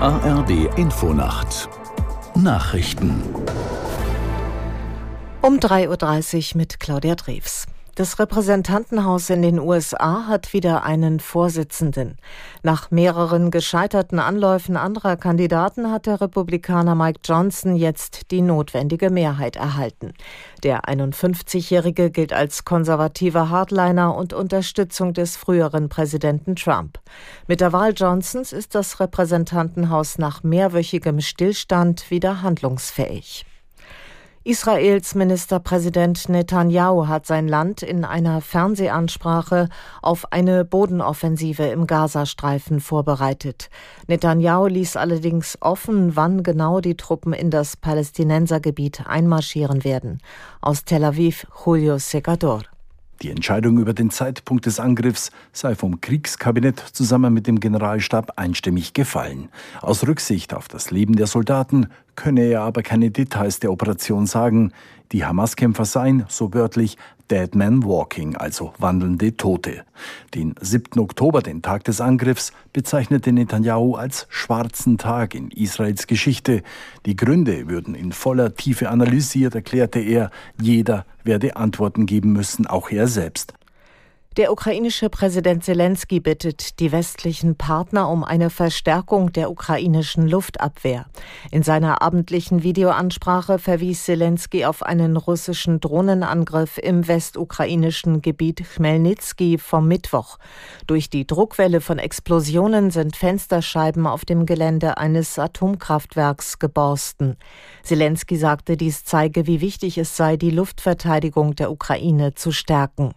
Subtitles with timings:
[0.00, 1.68] ARD Infonacht
[2.36, 3.20] Nachrichten
[5.42, 7.66] um 3.30 Uhr mit Claudia Drews.
[7.98, 12.16] Das Repräsentantenhaus in den USA hat wieder einen Vorsitzenden.
[12.62, 19.56] Nach mehreren gescheiterten Anläufen anderer Kandidaten hat der Republikaner Mike Johnson jetzt die notwendige Mehrheit
[19.56, 20.14] erhalten.
[20.62, 27.00] Der 51-Jährige gilt als konservativer Hardliner und Unterstützung des früheren Präsidenten Trump.
[27.48, 33.44] Mit der Wahl Johnsons ist das Repräsentantenhaus nach mehrwöchigem Stillstand wieder handlungsfähig.
[34.48, 39.68] Israels Ministerpräsident Netanyahu hat sein Land in einer Fernsehansprache
[40.00, 43.68] auf eine Bodenoffensive im Gazastreifen vorbereitet.
[44.06, 50.22] Netanyahu ließ allerdings offen, wann genau die Truppen in das Palästinensergebiet einmarschieren werden.
[50.62, 52.62] Aus Tel Aviv Julio Segador.
[53.20, 58.92] Die Entscheidung über den Zeitpunkt des Angriffs sei vom Kriegskabinett zusammen mit dem Generalstab einstimmig
[58.92, 59.48] gefallen.
[59.82, 61.88] Aus Rücksicht auf das Leben der Soldaten
[62.18, 64.72] könne er aber keine Details der Operation sagen.
[65.12, 66.98] Die Hamas-Kämpfer seien, so wörtlich,
[67.30, 69.84] Dead Man Walking, also wandelnde Tote.
[70.34, 70.98] Den 7.
[70.98, 76.62] Oktober, den Tag des Angriffs, bezeichnete Netanyahu als schwarzen Tag in Israels Geschichte.
[77.06, 80.32] Die Gründe würden in voller Tiefe analysiert, erklärte er.
[80.60, 83.54] Jeder werde Antworten geben müssen, auch er selbst.
[84.38, 91.06] Der ukrainische Präsident Zelensky bittet die westlichen Partner um eine Verstärkung der ukrainischen Luftabwehr.
[91.50, 99.88] In seiner abendlichen Videoansprache verwies Zelensky auf einen russischen Drohnenangriff im westukrainischen Gebiet Chmelnytsky vom
[99.88, 100.38] Mittwoch.
[100.86, 107.36] Durch die Druckwelle von Explosionen sind Fensterscheiben auf dem Gelände eines Atomkraftwerks geborsten.
[107.82, 113.14] Zelensky sagte, dies zeige, wie wichtig es sei, die Luftverteidigung der Ukraine zu stärken.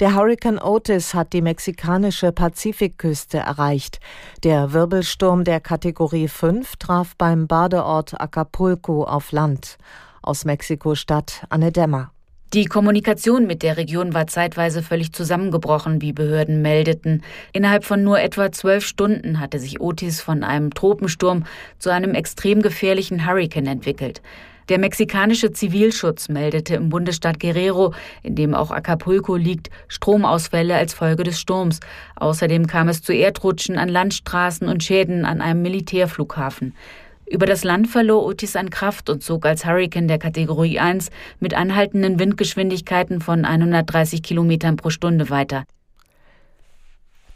[0.00, 4.00] Der Hurrikan Otis hat die mexikanische Pazifikküste erreicht.
[4.42, 9.78] Der Wirbelsturm der Kategorie 5 traf beim Badeort Acapulco auf Land.
[10.20, 12.10] Aus Mexiko-Stadt Anne Dämmer.
[12.54, 17.22] Die Kommunikation mit der Region war zeitweise völlig zusammengebrochen, wie Behörden meldeten.
[17.52, 21.44] Innerhalb von nur etwa zwölf Stunden hatte sich Otis von einem Tropensturm
[21.78, 24.22] zu einem extrem gefährlichen Hurrikan entwickelt.
[24.70, 27.92] Der mexikanische Zivilschutz meldete im Bundesstaat Guerrero,
[28.22, 31.80] in dem auch Acapulco liegt, Stromausfälle als Folge des Sturms.
[32.16, 36.74] Außerdem kam es zu Erdrutschen an Landstraßen und Schäden an einem Militärflughafen.
[37.26, 41.10] Über das Land verlor Otis an Kraft und zog als Hurrikan der Kategorie 1
[41.40, 45.64] mit anhaltenden Windgeschwindigkeiten von 130 Kilometern pro Stunde weiter.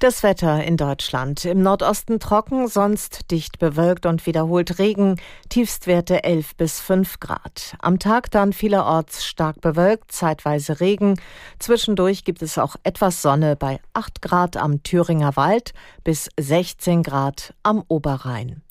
[0.01, 1.45] Das Wetter in Deutschland.
[1.45, 5.21] Im Nordosten trocken, sonst dicht bewölkt und wiederholt Regen.
[5.49, 7.75] Tiefstwerte 11 bis 5 Grad.
[7.81, 11.19] Am Tag dann vielerorts stark bewölkt, zeitweise Regen.
[11.59, 15.73] Zwischendurch gibt es auch etwas Sonne bei 8 Grad am Thüringer Wald
[16.05, 18.63] bis 16 Grad am Oberrhein.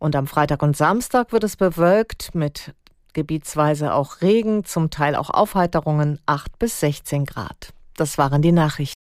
[0.00, 2.74] Und am Freitag und Samstag wird es bewölkt mit
[3.12, 7.72] gebietsweise auch Regen, zum Teil auch Aufheiterungen 8 bis 16 Grad.
[7.96, 9.03] Das waren die Nachrichten.